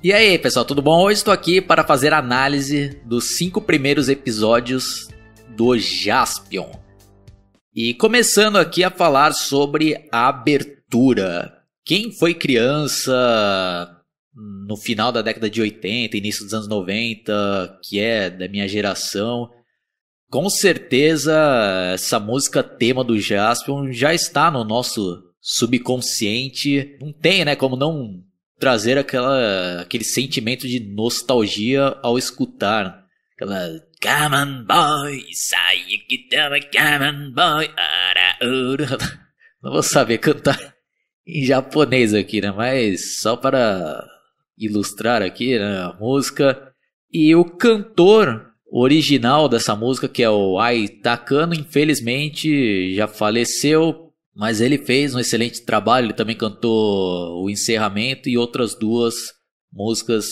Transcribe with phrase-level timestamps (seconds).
[0.00, 1.02] E aí, pessoal, tudo bom?
[1.02, 5.08] Hoje estou aqui para fazer análise dos cinco primeiros episódios
[5.56, 6.70] do Jaspion.
[7.74, 11.52] E começando aqui a falar sobre a abertura.
[11.84, 13.92] Quem foi criança
[14.68, 19.50] no final da década de 80, início dos anos 90, que é da minha geração,
[20.30, 21.34] com certeza
[21.92, 26.96] essa música tema do Jaspion já está no nosso subconsciente.
[27.00, 28.27] Não tem, né, como não
[28.58, 33.04] trazer aquela, aquele sentimento de nostalgia ao escutar.
[33.34, 35.78] Aquela Come on boy, sai
[36.08, 37.68] que come on boy,
[39.60, 40.56] Não vou saber cantar
[41.26, 42.52] em japonês aqui, né?
[42.52, 44.06] Mas só para
[44.56, 46.72] ilustrar aqui né, a música.
[47.12, 54.07] E o cantor original dessa música, que é o Ai Takano, infelizmente já faleceu
[54.38, 59.16] mas ele fez um excelente trabalho, ele também cantou o encerramento e outras duas
[59.72, 60.26] músicas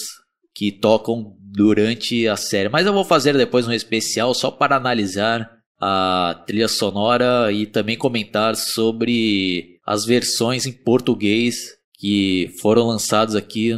[0.55, 2.68] que tocam durante a série.
[2.68, 7.99] Mas eu vou fazer depois um especial só para analisar a trilha sonora e também
[7.99, 11.57] comentar sobre as versões em português
[11.99, 13.73] que foram lançadas aqui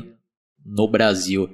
[0.62, 1.48] no Brasil.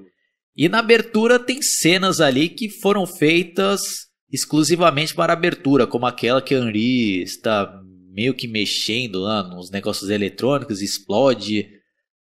[0.56, 6.56] E na abertura tem cenas ali que foram feitas exclusivamente para abertura, como aquela que
[6.56, 7.83] Henri está
[8.14, 11.68] meio que mexendo lá nos negócios eletrônicos, explode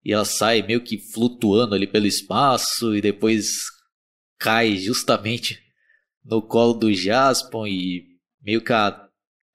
[0.04, 3.64] e ela sai meio que flutuando ali pelo espaço e depois
[4.38, 5.58] cai justamente
[6.24, 8.04] no colo do Jaspon e
[8.40, 8.88] meio que a,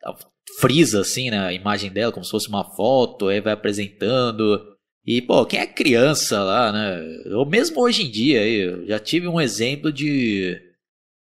[0.03, 0.15] a
[0.59, 4.75] frisa assim na né, imagem dela como se fosse uma foto, aí vai apresentando
[5.05, 6.99] e pô, quem é criança lá, né?
[7.33, 10.59] Ou mesmo hoje em dia, eu já tive um exemplo de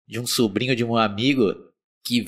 [0.07, 1.53] de um sobrinho de um amigo
[2.03, 2.25] que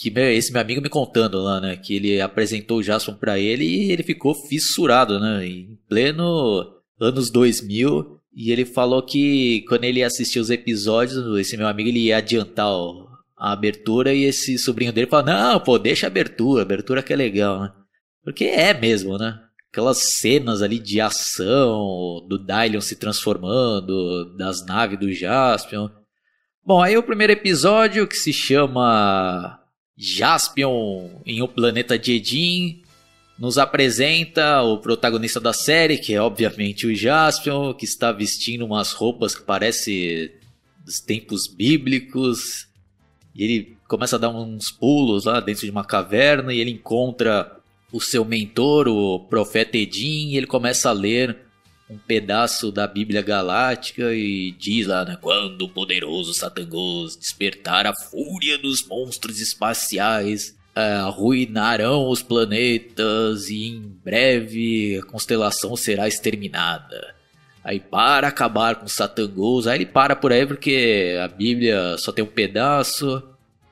[0.00, 3.66] que esse meu amigo me contando lá, né, que ele apresentou o Jason para ele
[3.66, 10.02] e ele ficou fissurado, né, em pleno anos 2000, e ele falou que quando ele
[10.02, 12.70] assistiu os episódios, esse meu amigo ele ia adiantar
[13.36, 17.12] a abertura e esse sobrinho dele falou: "Não, pô, deixa a abertura, a abertura que
[17.12, 17.72] é legal, né?"
[18.24, 19.38] Porque é mesmo, né?
[19.70, 25.90] Aquelas cenas ali de ação, do Dylion se transformando, das naves do Jaspion.
[26.64, 29.59] Bom, aí o primeiro episódio que se chama
[30.00, 32.80] Jaspion em O Planeta de Edin
[33.38, 38.92] nos apresenta o protagonista da série, que é obviamente o Jaspion, que está vestindo umas
[38.92, 40.30] roupas que parecem
[40.86, 42.66] dos tempos bíblicos.
[43.34, 47.60] E ele começa a dar uns pulos lá dentro de uma caverna e ele encontra
[47.92, 51.36] o seu mentor, o profeta Edin, e ele começa a ler
[51.90, 57.92] um pedaço da Bíblia Galáctica e diz lá, né, quando o poderoso Satangos despertar a
[57.92, 67.14] fúria dos monstros espaciais, é, arruinarão os planetas e em breve a constelação será exterminada.
[67.64, 72.24] Aí para acabar com Satangos, aí ele para por aí porque a Bíblia só tem
[72.24, 73.20] um pedaço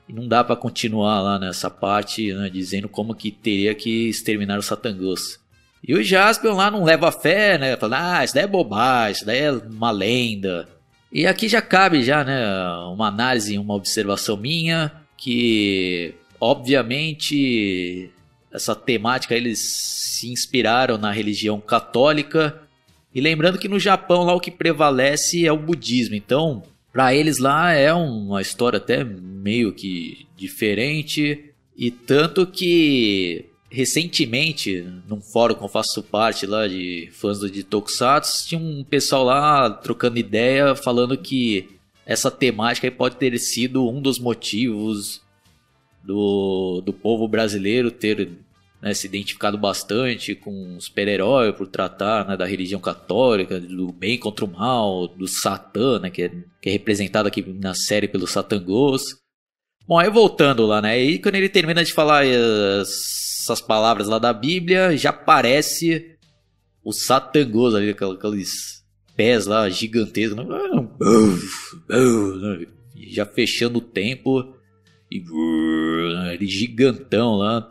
[0.09, 4.59] e não dá para continuar lá nessa parte, né, dizendo como que teria que exterminar
[4.59, 5.39] o Satangos.
[5.87, 7.77] E o Jaspion lá não leva fé, né?
[7.77, 10.69] Fala, ah, isso daí é bobagem, isso daí é uma lenda.
[11.11, 12.45] E aqui já cabe já, né,
[12.93, 18.11] uma análise, uma observação minha, que obviamente
[18.53, 22.61] essa temática eles se inspiraram na religião católica.
[23.15, 26.15] E lembrando que no Japão lá o que prevalece é o budismo.
[26.15, 26.63] Então,
[26.93, 31.53] para eles lá é uma história até meio que diferente.
[31.77, 38.49] E tanto que recentemente, num fórum que eu faço parte lá de fãs de Tokusatsu,
[38.49, 41.69] tinha um pessoal lá trocando ideia, falando que
[42.07, 45.21] essa temática pode ter sido um dos motivos
[46.03, 48.31] do, do povo brasileiro ter
[48.81, 54.45] né, se identificado bastante com super-herói por tratar né, da religião católica, do bem contra
[54.45, 56.29] o mal, do Satã, né, que, é,
[56.63, 59.03] que é representado aqui na série pelo Satangos.
[59.87, 61.03] Bom, aí voltando lá, né?
[61.03, 63.18] E quando ele termina de falar as
[63.49, 66.17] essas palavras lá da Bíblia, já parece
[66.85, 68.85] o Satangos ali, aqueles
[69.17, 70.47] pés lá gigantescos, né?
[72.95, 74.55] já fechando o tempo
[75.11, 75.23] e
[76.33, 77.71] ele gigantão lá.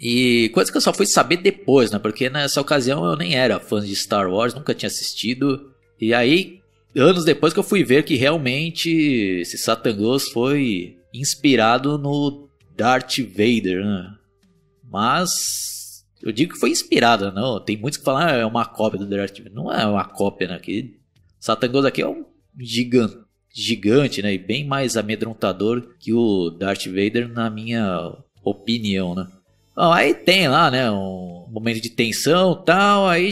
[0.00, 1.98] E coisa que eu só fui saber depois, né?
[1.98, 5.70] Porque nessa ocasião eu nem era fã de Star Wars, nunca tinha assistido.
[6.00, 6.60] E aí,
[6.96, 8.90] anos depois que eu fui ver que realmente
[9.42, 14.14] esse Satangos foi inspirado no Darth Vader, né?
[14.90, 17.60] Mas eu digo que foi inspirada, não.
[17.60, 19.50] Tem muitos que falam ah, é uma cópia do Vader.
[19.52, 20.58] Não é uma cópia, né?
[20.58, 20.98] Que
[21.38, 22.24] Satangos aqui é um
[22.58, 23.16] gigante,
[23.54, 24.34] gigante, né?
[24.34, 28.14] E bem mais amedrontador que o Darth Vader, na minha
[28.44, 29.26] opinião, né?
[29.74, 33.30] Bom, aí tem lá, né, um momento de tensão tal, aí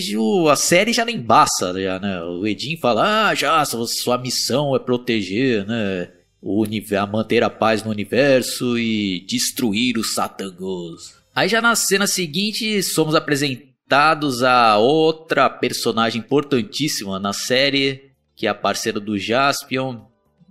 [0.50, 2.22] a série já não embaça, já, né?
[2.22, 6.10] O Edin fala, ah, já, sua missão é proteger, né,
[6.40, 11.17] o a manter a paz no universo e destruir os satangos.
[11.38, 18.50] Aí já na cena seguinte, somos apresentados a outra personagem importantíssima na série, que é
[18.50, 20.00] a parceira do Jaspion,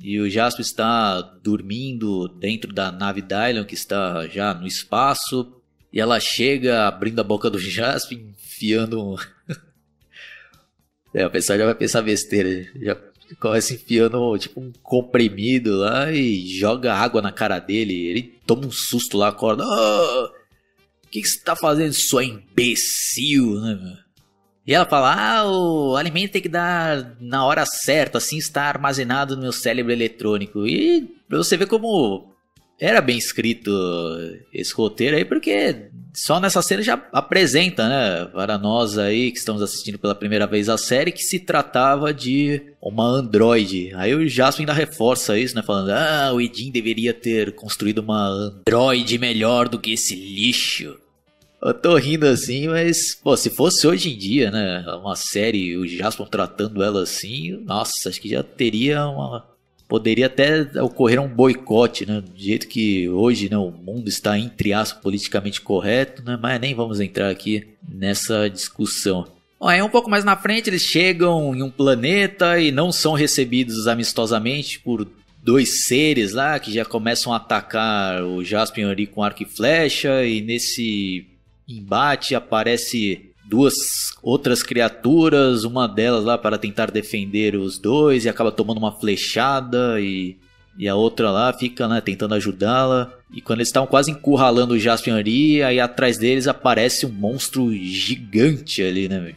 [0.01, 5.62] e o Jaspion está dormindo dentro da nave Dylan, que está já no espaço.
[5.92, 9.18] E ela chega abrindo a boca do Jaspion, enfiando um...
[11.13, 12.66] é, o pessoal já vai pensar besteira.
[12.81, 12.98] Já
[13.42, 17.94] começa enfiando tipo um comprimido lá e joga água na cara dele.
[17.94, 19.66] Ele toma um susto lá, acorda.
[19.68, 20.37] Oh,
[21.07, 23.98] o que, você tá fazendo, sua imbecil, né?
[24.65, 29.36] E ela fala: Ah, o alimento tem que dar na hora certa, assim está armazenado
[29.36, 30.68] no meu cérebro eletrônico.
[30.68, 32.36] E pra você ver como
[32.80, 33.72] era bem escrito
[34.54, 39.62] esse roteiro aí, porque só nessa cena já apresenta, né, para nós aí que estamos
[39.62, 43.92] assistindo pela primeira vez a série, que se tratava de uma androide.
[43.96, 48.28] Aí o Jasper ainda reforça isso, né, falando: Ah, o Edin deveria ter construído uma
[48.28, 50.98] androide melhor do que esse lixo.
[51.62, 55.88] Eu tô rindo assim, mas, pô, se fosse hoje em dia, né, uma série, o
[55.88, 59.56] Jasper tratando ela assim, nossa, acho que já teria uma.
[59.88, 62.22] Poderia até ocorrer um boicote, né?
[62.22, 66.38] Do jeito que hoje né, o mundo está, entre aspas, politicamente correto, né?
[66.42, 69.25] Mas nem vamos entrar aqui nessa discussão.
[69.60, 73.13] Bom, aí um pouco mais na frente eles chegam em um planeta e não são
[73.13, 75.07] recebidos amistosamente por
[75.42, 80.25] dois seres lá que já começam a atacar o Jaspion ali com arco e flecha
[80.25, 81.25] e nesse
[81.68, 88.52] embate aparece duas outras criaturas, uma delas lá para tentar defender os dois e acaba
[88.52, 90.38] tomando uma flechada e,
[90.78, 93.14] e a outra lá fica né, tentando ajudá-la.
[93.32, 97.74] E quando eles estavam quase encurralando o Jaspion ali, aí atrás deles aparece um monstro
[97.74, 99.34] gigante ali, né?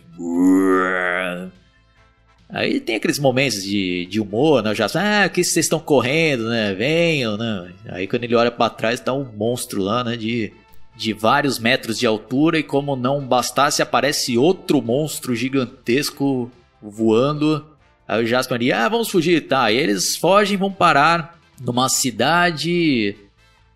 [2.48, 4.72] Aí tem aqueles momentos de, de humor, né?
[4.72, 6.74] O Jaspion, ah, que vocês estão correndo, né?
[6.74, 7.72] Venham, né?
[7.88, 10.16] Aí quando ele olha para trás, tá um monstro lá, né?
[10.16, 10.52] De
[11.00, 17.66] de vários metros de altura e como não bastasse aparece outro monstro gigantesco voando.
[18.06, 19.72] Aí o Jasper diz, ah, vamos fugir, tá.
[19.72, 23.16] E eles fogem vão parar numa cidade.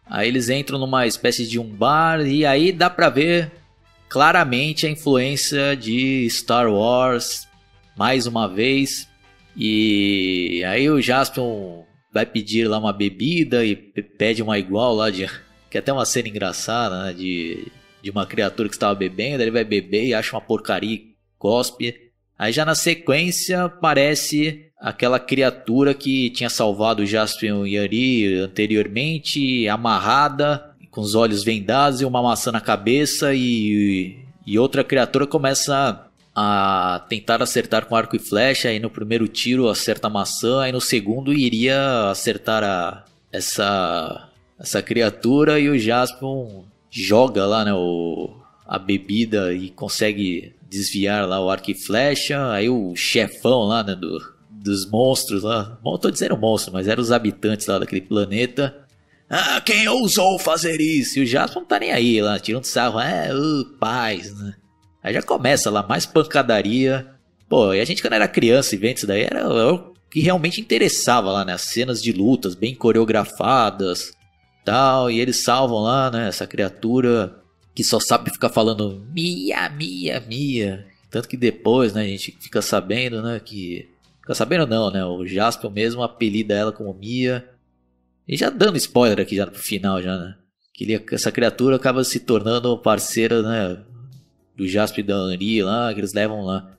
[0.05, 3.51] Aí eles entram numa espécie de um bar e aí dá pra ver
[4.07, 7.49] claramente a influência de Star Wars
[7.97, 9.09] mais uma vez.
[9.57, 11.43] E aí o Jasper
[12.13, 15.27] vai pedir lá uma bebida e pede uma igual lá de
[15.75, 17.13] que é até uma cena engraçada, né?
[17.13, 17.67] De,
[18.01, 22.13] de uma criatura que estava bebendo, ele vai beber e acha uma porcaria e cospe.
[22.39, 30.65] Aí já na sequência aparece aquela criatura que tinha salvado o Jaspion Yari anteriormente, amarrada,
[30.93, 34.17] com os olhos vendados e uma maçã na cabeça e,
[34.47, 39.69] e outra criatura começa a tentar acertar com arco e flecha, aí no primeiro tiro
[39.69, 46.65] acerta a maçã, aí no segundo iria acertar a essa essa criatura e o Jaspion
[46.91, 48.37] joga lá, né, o,
[48.67, 52.51] a bebida e consegue desviar lá o arco e flecha.
[52.53, 54.19] Aí o chefão lá, né, do,
[54.51, 58.75] dos monstros lá, bom, tô dizendo monstro, mas eram os habitantes lá daquele planeta.
[59.29, 61.19] Ah, quem ousou fazer isso?
[61.19, 64.55] E o Jaspion não tá nem aí lá, tirando sarro, é, uh, paz, né?
[65.03, 67.07] Aí já começa lá, mais pancadaria.
[67.49, 70.21] Pô, e a gente quando era criança e vendo isso daí, era, era o que
[70.21, 71.53] realmente interessava lá, né?
[71.53, 74.13] As cenas de lutas bem coreografadas,
[74.65, 77.41] tal, e eles salvam lá, né, essa criatura
[77.75, 80.87] que só sabe ficar falando Mia, Mia, Mia.
[81.11, 83.89] Tanto que depois, né, a gente fica sabendo, né, que...
[84.21, 87.47] Fica sabendo não, né, o Jasper mesmo apelida ela como Mia.
[88.27, 90.37] E já dando spoiler aqui já no final, já, né.
[90.73, 93.83] Que ele, essa criatura acaba se tornando parceira, né,
[94.57, 96.71] do Jasper e da Henri lá, que eles levam lá.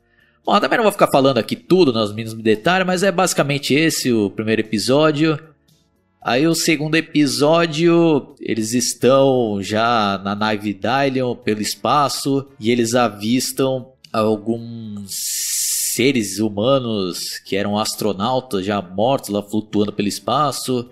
[0.46, 4.13] Bom, também não vou ficar falando aqui tudo nos mínimos detalhes, mas é basicamente esse
[4.13, 5.39] o primeiro episódio.
[6.27, 13.91] Aí o segundo episódio, eles estão já na nave Dylion pelo espaço e eles avistam
[14.12, 15.13] alguns
[15.94, 20.89] seres humanos que eram astronautas já mortos lá flutuando pelo espaço.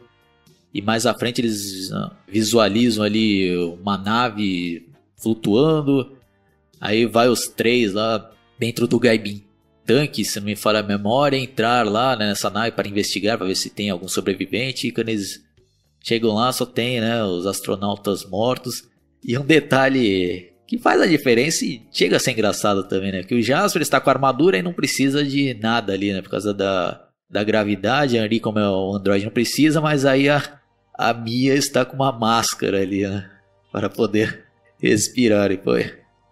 [0.72, 4.88] E mais à frente eles ah, visualizam ali uma nave
[5.18, 6.12] flutuando.
[6.80, 9.44] Aí vai os três lá dentro do Gaibin
[9.86, 13.48] tanque, se não me falha a memória, entrar lá né, nessa nave para investigar, para
[13.48, 14.88] ver se tem algum sobrevivente.
[14.88, 15.44] E quando eles
[16.02, 18.84] chegam lá, só tem né, os astronautas mortos.
[19.24, 23.24] E um detalhe que faz a diferença e chega a ser engraçado também, né?
[23.24, 26.22] Que o Jasper está com armadura e não precisa de nada ali, né?
[26.22, 30.42] Por causa da, da gravidade, ali como é o Android não precisa, mas aí a,
[30.98, 33.30] a Mia está com uma máscara ali, né?
[33.72, 34.46] Para poder
[34.82, 35.72] respirarem, pô.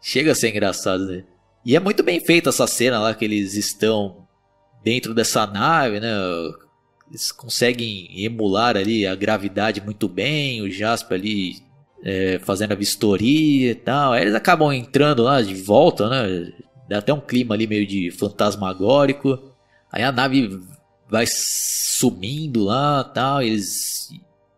[0.02, 1.24] Chega a ser engraçado, né?
[1.66, 4.28] E é muito bem feita essa cena lá que eles estão
[4.84, 6.10] dentro dessa nave, né?
[7.10, 11.56] Eles conseguem emular ali a gravidade muito bem, o Jasper ali
[12.04, 14.14] é, fazendo a vistoria e tal.
[14.14, 16.52] Aí eles acabam entrando lá de volta, né?
[16.90, 19.40] Dá até um clima ali meio de fantasmagórico.
[19.92, 20.60] Aí a nave
[21.10, 23.42] vai sumindo lá tal.
[23.42, 24.10] Eles,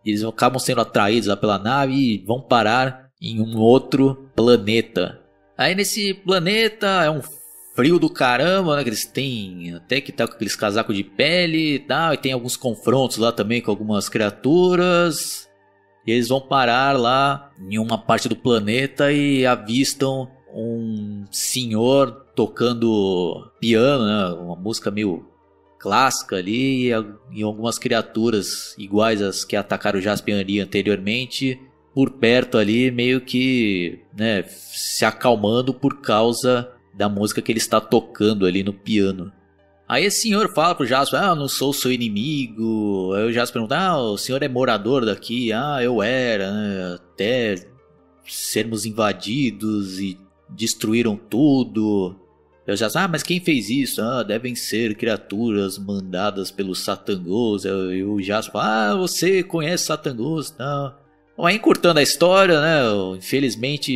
[0.06, 5.23] eles acabam sendo atraídos lá pela nave e vão parar em um outro planeta.
[5.58, 7.22] Aí nesse planeta é um
[7.76, 8.84] frio do caramba, né?
[8.84, 12.14] Que eles têm até que tá com aqueles casacos de pele e tal.
[12.14, 15.50] E tem alguns confrontos lá também com algumas criaturas.
[16.06, 23.52] E eles vão parar lá em uma parte do planeta e avistam um senhor tocando
[23.60, 24.26] piano, né?
[24.40, 25.26] Uma música meio
[25.80, 31.60] clássica ali e, algumas criaturas iguais às que atacaram o Jaspion ali anteriormente
[31.94, 37.80] por perto ali meio que né, se acalmando por causa da música que ele está
[37.80, 39.32] tocando ali no piano.
[39.88, 43.14] Aí esse senhor fala pro Jasper, ah, eu não sou seu inimigo.
[43.14, 45.52] Aí o Jasper pergunta, ah, o senhor é morador daqui?
[45.52, 46.96] Ah, eu era, né?
[46.96, 47.56] até
[48.26, 50.18] sermos invadidos e
[50.50, 52.16] destruíram tudo.
[52.66, 54.02] Eu já ah, mas quem fez isso?
[54.02, 57.66] Ah, devem ser criaturas mandadas pelo Satangos.
[57.66, 60.56] E o Jasper, ah, você conhece Satangos?
[60.58, 61.03] Não.
[61.36, 62.82] Bom, aí encurtando a história, né?
[63.18, 63.92] Infelizmente,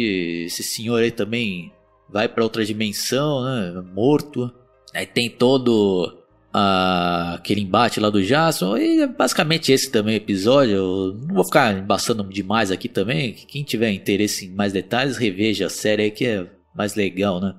[0.46, 1.72] esse senhor aí também
[2.10, 3.84] vai para outra dimensão, né?
[3.94, 4.52] Morto.
[4.94, 6.18] Aí tem todo
[6.54, 8.78] uh, aquele embate lá do Jason.
[8.78, 10.76] E é basicamente esse também episódio.
[10.76, 13.34] Eu não vou ficar embaçando demais aqui também.
[13.34, 17.54] Quem tiver interesse em mais detalhes, reveja a série aí que é mais legal, né?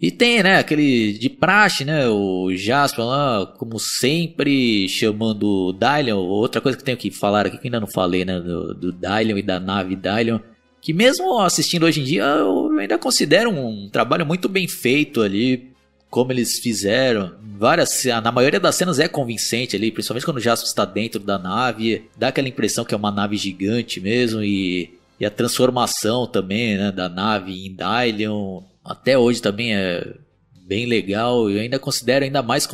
[0.00, 6.16] E tem, né, aquele de praxe, né, o Jasper lá, como sempre, chamando o Dylion.
[6.16, 9.36] Outra coisa que tenho que falar aqui, que ainda não falei, né, do, do Dylion
[9.36, 10.40] e da nave Dylion.
[10.80, 15.70] Que mesmo assistindo hoje em dia, eu ainda considero um trabalho muito bem feito ali
[16.08, 17.32] como eles fizeram.
[17.58, 21.38] Várias, na maioria das cenas é convincente ali, principalmente quando o Jasper está dentro da
[21.38, 26.78] nave, dá aquela impressão que é uma nave gigante mesmo e, e a transformação também,
[26.78, 30.14] né, da nave em Dylion, até hoje também é
[30.54, 32.66] bem legal e ainda considero ainda mais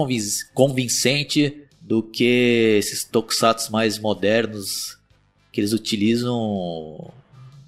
[0.55, 4.99] convincente do que esses tokusatsu mais modernos
[5.53, 7.13] que eles utilizam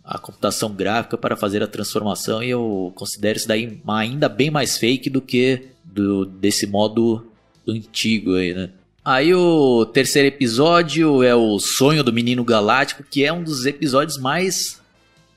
[0.05, 4.77] a computação gráfica para fazer a transformação e eu considero isso daí ainda bem mais
[4.77, 7.27] fake do que do, desse modo
[7.67, 8.71] antigo aí, né?
[9.05, 14.19] Aí o terceiro episódio é o Sonho do Menino Galáctico, que é um dos episódios
[14.19, 14.83] mais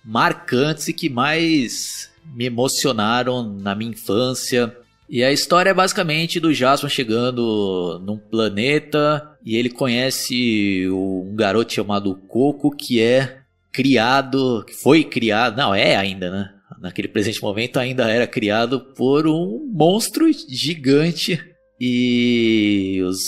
[0.03, 4.75] marcantes e que mais me emocionaram na minha infância.
[5.09, 11.73] E a história é basicamente do Jasper chegando num planeta e ele conhece um garoto
[11.73, 16.49] chamado Coco que é criado, foi criado, não, é ainda, né?
[16.79, 21.39] Naquele presente momento ainda era criado por um monstro gigante
[21.79, 23.19] e os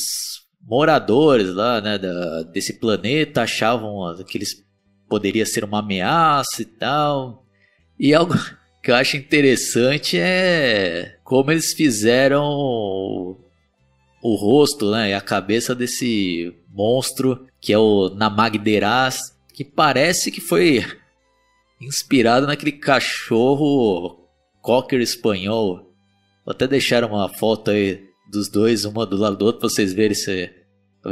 [0.61, 4.63] moradores lá, né, da, desse planeta achavam que eles
[5.09, 7.45] poderia ser uma ameaça e tal.
[7.99, 8.33] E algo
[8.83, 13.37] que eu acho interessante é como eles fizeram o,
[14.21, 20.41] o rosto, né, e a cabeça desse monstro que é o Namagderaz que parece que
[20.41, 20.85] foi
[21.79, 24.27] inspirado naquele cachorro
[24.61, 25.93] cocker espanhol.
[26.45, 29.93] Vou até deixar uma foto aí dos dois, uma do lado do outro, pra vocês
[29.93, 30.49] verem se.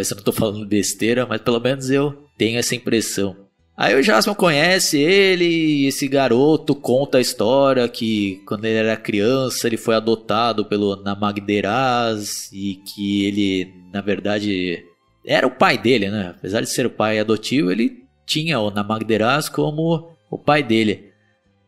[0.03, 3.35] Se eu não tô falando besteira, mas pelo menos eu tenho essa impressão.
[3.81, 8.95] Aí o Jasmine conhece ele e esse garoto conta a história que quando ele era
[8.95, 14.85] criança ele foi adotado pelo Namagderaz e que ele, na verdade,
[15.25, 16.31] era o pai dele, né?
[16.37, 21.09] Apesar de ser o pai adotivo, ele tinha o Namagderaz como o pai dele.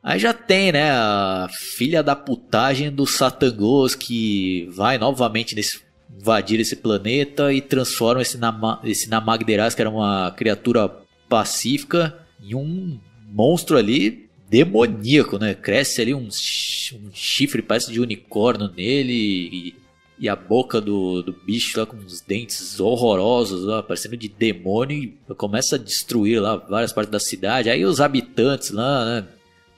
[0.03, 5.81] Aí já tem, né, a filha da putagem do Satangos que vai novamente nesse,
[6.15, 11.01] invadir esse planeta e transforma esse, Nama, esse Namagderaz, que era uma criatura
[11.33, 12.99] pacífica, em um
[13.31, 15.55] monstro ali demoníaco, né?
[15.55, 19.75] Cresce ali um, um chifre, parece de unicórnio nele e
[20.19, 24.95] e a boca do, do bicho lá com uns dentes horrorosos, lá, parecendo de demônio,
[24.95, 27.67] e começa a destruir lá várias partes da cidade.
[27.67, 29.27] Aí os habitantes lá, né,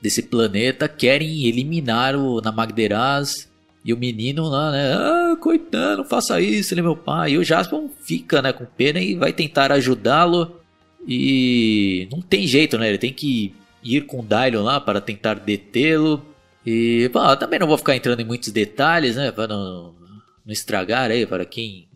[0.00, 3.50] desse planeta querem eliminar o Namagderaz
[3.82, 4.92] e o menino lá, né?
[4.92, 7.32] Ah, coitado, não faça isso, ele é meu pai.
[7.32, 10.60] E o Jasper fica, né, com pena e vai tentar ajudá-lo.
[11.06, 12.88] E não tem jeito, né?
[12.88, 16.24] Ele tem que ir com o Dylion lá para tentar detê-lo.
[16.64, 19.30] E, bom, também não vou ficar entrando em muitos detalhes, né?
[19.30, 19.94] Para não,
[20.44, 21.86] não estragar aí para quem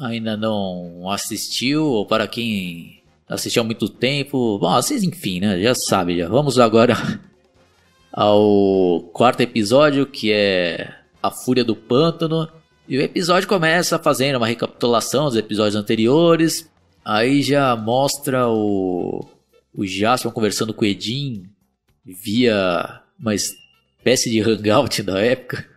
[0.00, 4.58] ainda não assistiu ou para quem assistiu há muito tempo.
[4.58, 5.60] Bom, vocês enfim, né?
[5.60, 6.28] Já sabe, já.
[6.28, 6.96] Vamos agora
[8.10, 12.48] ao quarto episódio, que é A Fúria do Pântano.
[12.88, 16.68] E o episódio começa fazendo uma recapitulação dos episódios anteriores.
[17.10, 19.28] Aí já mostra o,
[19.74, 19.84] o
[20.32, 21.42] conversando com o Edin
[22.04, 25.68] via uma espécie de hangout da época.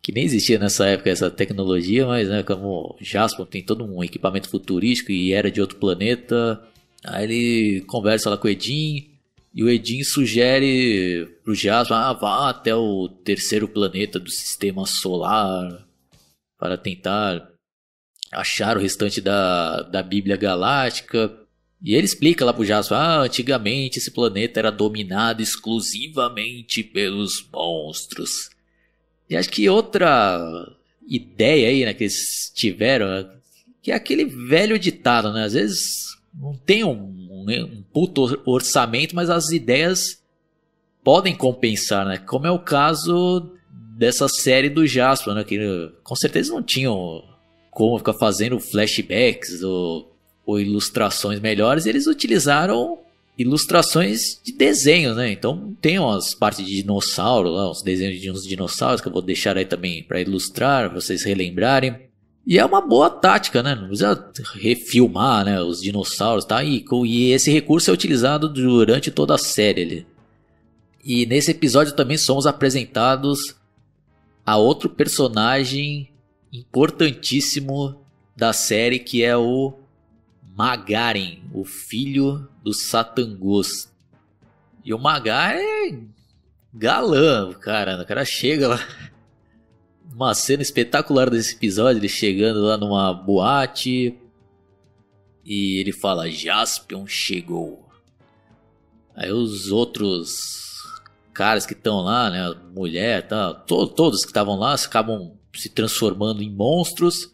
[0.00, 4.48] Que nem existia nessa época essa tecnologia, mas né, como Jasper tem todo um equipamento
[4.48, 6.58] futurístico e era de outro planeta.
[7.04, 9.10] Aí ele conversa lá com o Edin.
[9.54, 15.86] E o Edin sugere pro Jasper, ah, vá até o terceiro planeta do sistema solar
[16.58, 17.57] para tentar
[18.32, 21.32] achar o restante da, da Bíblia Galáctica.
[21.82, 28.50] E ele explica lá pro Jasper, ah, antigamente esse planeta era dominado exclusivamente pelos monstros.
[29.30, 30.40] E acho que outra
[31.06, 33.30] ideia aí, né, que eles tiveram,
[33.80, 39.14] que é aquele velho ditado, né, às vezes não tem um, um, um puto orçamento,
[39.14, 40.22] mas as ideias
[41.04, 43.52] podem compensar, né, como é o caso
[43.96, 45.58] dessa série do Jasper, né, que
[46.02, 47.22] com certeza não tinham
[47.70, 50.12] como ficar fazendo flashbacks ou,
[50.44, 52.98] ou ilustrações melhores, eles utilizaram
[53.38, 55.30] ilustrações de desenhos, né?
[55.30, 59.22] Então tem umas partes de dinossauro lá, uns desenhos de uns dinossauros que eu vou
[59.22, 62.08] deixar aí também para ilustrar, pra vocês relembrarem.
[62.44, 63.74] E é uma boa tática, né?
[63.74, 66.64] Não precisa refilmar né, os dinossauros, tá?
[66.64, 70.06] E, e esse recurso é utilizado durante toda a série ali.
[71.04, 73.54] E nesse episódio também somos apresentados
[74.44, 76.08] a outro personagem
[76.52, 78.04] importantíssimo
[78.36, 79.74] da série que é o
[80.56, 83.88] Magaren, o filho do Satangos.
[84.84, 85.98] E o Magar é
[86.72, 88.02] galã, cara.
[88.02, 88.78] O cara chega lá.
[90.12, 94.18] Uma cena espetacular desse episódio, ele chegando lá numa boate.
[95.44, 97.88] E ele fala: Jaspion chegou.
[99.14, 100.68] Aí os outros
[101.32, 106.42] caras que estão lá, né, mulher, tá, to todos que estavam lá acabam se transformando
[106.42, 107.32] em monstros.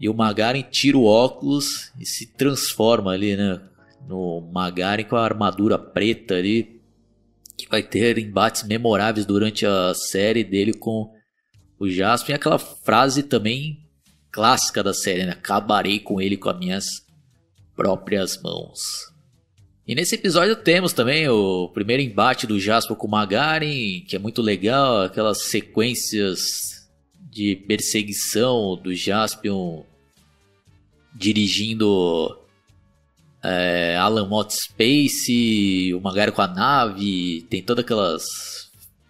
[0.00, 3.60] E o Magaren tira o óculos e se transforma ali, né?
[4.08, 6.80] No Magaren com a armadura preta ali.
[7.56, 11.12] Que vai ter embates memoráveis durante a série dele com
[11.78, 12.34] o Jasper.
[12.34, 13.82] E aquela frase também
[14.30, 15.32] clássica da série, né?
[15.32, 16.86] Acabarei com ele com as minhas
[17.76, 19.12] próprias mãos.
[19.86, 24.18] E nesse episódio temos também o primeiro embate do Jasper com o Magaren, que é
[24.18, 26.81] muito legal, aquelas sequências
[27.32, 29.84] de perseguição do Jaspion
[31.14, 32.38] dirigindo
[33.42, 38.24] é, Alan Mott Space, o Magari com a nave, tem todas aquelas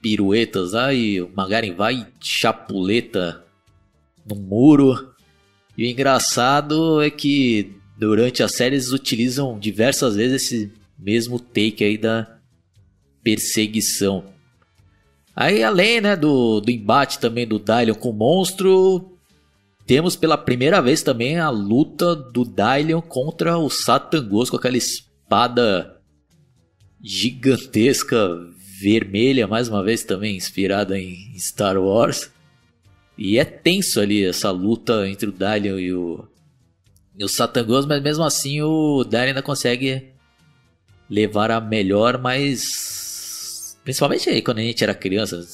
[0.00, 3.44] piruetas lá e o Magari vai chapuleta
[4.24, 5.12] no muro.
[5.76, 11.82] E o engraçado é que durante a série eles utilizam diversas vezes esse mesmo take
[11.82, 12.38] aí da
[13.22, 14.31] perseguição.
[15.34, 19.12] Aí, além né, do, do embate também do Dylion com o monstro,
[19.86, 25.98] temos pela primeira vez também a luta do Dylion contra o Satangos com aquela espada
[27.02, 28.16] gigantesca
[28.80, 32.30] vermelha, mais uma vez também inspirada em Star Wars.
[33.16, 36.28] E é tenso ali essa luta entre o Dylion e o,
[37.16, 40.12] e o Satangos, mas mesmo assim o Dylion ainda consegue
[41.08, 43.01] levar a melhor, mas
[43.84, 45.44] Principalmente aí quando a gente era criança.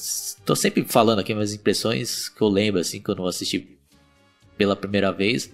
[0.45, 3.77] Tô sempre falando aqui minhas impressões que eu lembro, assim, quando eu assisti
[4.57, 5.51] pela primeira vez.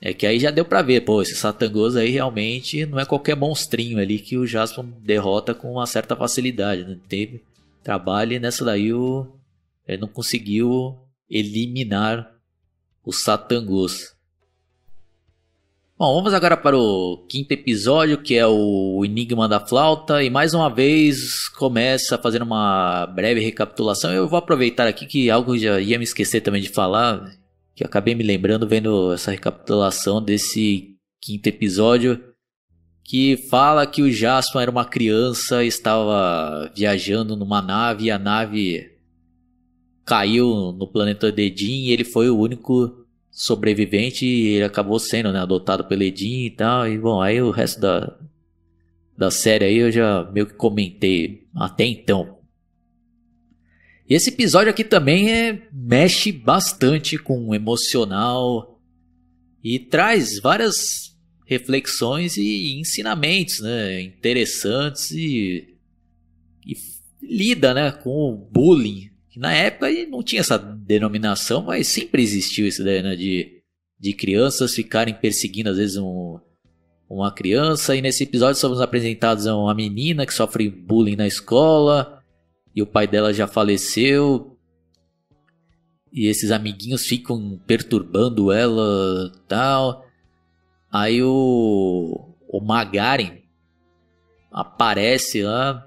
[0.00, 3.34] É que aí já deu pra ver, pô, esse Satangoso aí realmente não é qualquer
[3.34, 6.98] monstrinho ali que o Jasper derrota com uma certa facilidade, né?
[7.08, 7.42] Teve
[7.82, 9.26] trabalho e nessa daí o,
[9.86, 10.98] ele não conseguiu
[11.30, 12.30] eliminar
[13.04, 14.15] o Satangos.
[15.98, 20.52] Bom, vamos agora para o quinto episódio, que é o Enigma da Flauta, e mais
[20.52, 24.12] uma vez começa fazendo uma breve recapitulação.
[24.12, 27.32] Eu vou aproveitar aqui que algo já ia me esquecer também de falar,
[27.74, 32.22] que acabei me lembrando vendo essa recapitulação desse quinto episódio,
[33.02, 38.86] que fala que o Jasper era uma criança, estava viajando numa nave e a nave
[40.04, 43.05] caiu no planeta Dedin e ele foi o único
[43.36, 46.88] sobrevivente e ele acabou sendo né, adotado pelo Edin e tal.
[46.88, 48.18] E bom, aí o resto da,
[49.16, 52.38] da série aí eu já meio que comentei até então.
[54.08, 58.80] E esse episódio aqui também é, mexe bastante com o emocional
[59.62, 65.76] e traz várias reflexões e ensinamentos né, interessantes e,
[66.64, 66.74] e
[67.20, 72.82] lida né, com o bullying na época não tinha essa denominação, mas sempre existiu isso
[72.82, 73.14] daí, né?
[73.14, 73.62] De,
[73.98, 76.38] de crianças ficarem perseguindo, às vezes, um,
[77.08, 77.94] uma criança.
[77.94, 82.22] E nesse episódio somos apresentados a uma menina que sofre bullying na escola.
[82.74, 84.56] e o pai dela já faleceu.
[86.12, 90.04] E esses amiguinhos ficam perturbando ela, tal.
[90.90, 93.42] Aí o o Magaren
[94.50, 95.86] aparece lá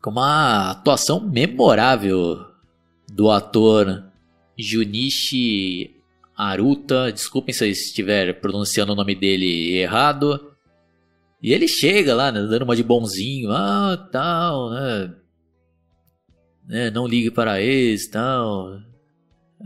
[0.00, 2.49] com uma atuação memorável
[3.10, 4.04] do ator
[4.58, 5.96] Junichi
[6.36, 7.12] Aruta.
[7.12, 10.54] Desculpem se eu estiver pronunciando o nome dele errado.
[11.42, 15.14] E ele chega lá, né, dando uma de bonzinho, ah, tal, né?
[16.68, 18.78] né não ligue para ex, tal.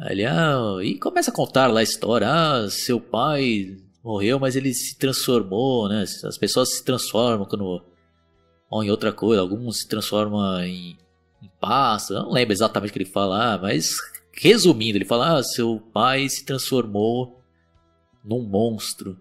[0.00, 4.72] Aí, ah, e começa a contar lá a história, ah, seu pai morreu, mas ele
[4.72, 6.02] se transformou, né?
[6.02, 7.82] As pessoas se transformam quando
[8.70, 10.96] ou em outra coisa, alguns se transformam em,
[11.44, 13.94] em pasta, não lembro exatamente o que ele fala, ah, mas
[14.32, 17.40] resumindo, ele fala: ah, seu pai se transformou
[18.24, 19.18] num monstro.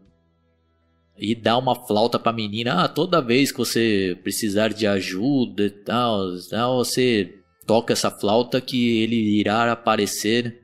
[1.16, 5.70] E dá uma flauta pra menina, ah, toda vez que você precisar de ajuda e
[5.70, 10.64] tal, tal você toca essa flauta que ele irá aparecer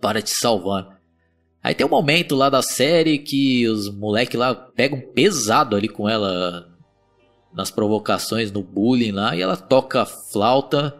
[0.00, 0.98] para te salvar.
[1.62, 6.08] Aí tem um momento lá da série que os moleques lá pegam pesado ali com
[6.08, 6.67] ela
[7.52, 10.94] nas provocações, no bullying lá, e ela toca flauta.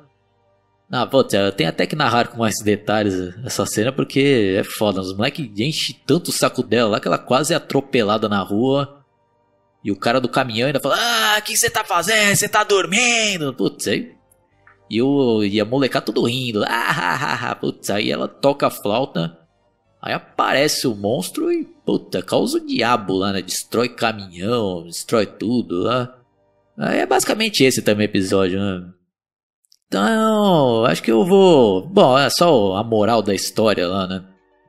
[0.91, 5.01] Ah, putz, tem até que narrar com mais detalhes essa cena, porque é foda.
[5.01, 9.05] Os moleques enchem tanto o saco dela lá que ela quase é atropelada na rua.
[9.85, 12.35] E o cara do caminhão ainda fala: Ah, o que você tá fazendo?
[12.35, 13.53] Você tá dormindo?
[13.55, 14.17] Putz, aí.
[14.91, 16.65] E, o, e a molecada tudo rindo.
[16.67, 19.37] Ah, putz, aí ela toca a flauta.
[20.01, 23.43] Aí aparece o monstro e, puta, causa o diabo lá, né?
[23.43, 26.18] Destrói caminhão, destrói tudo lá.
[26.79, 28.89] É basicamente esse também episódio, né?
[29.87, 31.89] Então, acho que eu vou.
[31.89, 34.25] Bom, é só a moral da história lá, né?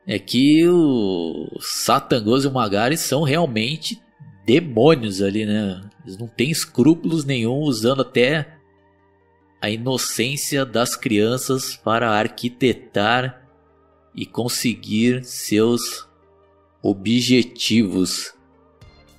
[0.08, 4.02] É que o Satangos e o Magari são realmente
[4.46, 5.82] demônios ali, né?
[6.04, 8.58] Eles não têm escrúpulos nenhum, usando até
[9.62, 13.46] a inocência das crianças para arquitetar
[14.16, 16.08] e conseguir seus
[16.82, 18.34] objetivos.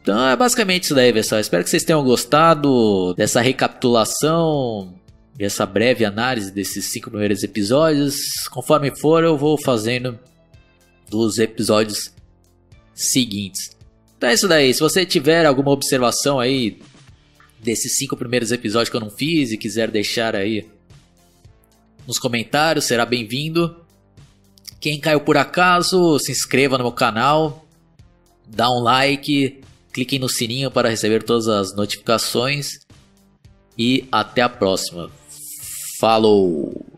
[0.02, 1.40] Então é basicamente isso daí, pessoal.
[1.40, 4.94] Espero que vocês tenham gostado dessa recapitulação,
[5.36, 8.16] dessa breve análise desses cinco primeiros episódios.
[8.50, 10.18] Conforme for, eu vou fazendo
[11.08, 12.12] dos episódios
[12.94, 13.76] seguintes.
[14.16, 14.72] Então é isso daí.
[14.72, 16.80] Se você tiver alguma observação aí
[17.62, 20.66] desses cinco primeiros episódios que eu não fiz e quiser deixar aí
[22.06, 23.76] nos comentários, será bem-vindo.
[24.80, 27.66] Quem caiu por acaso, se inscreva no meu canal,
[28.46, 29.60] dá um like,
[29.92, 32.80] cliquem no sininho para receber todas as notificações
[33.76, 35.10] e até a próxima.
[36.00, 36.89] Falou!